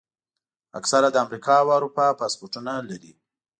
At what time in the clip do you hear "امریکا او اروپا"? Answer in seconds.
1.25-2.05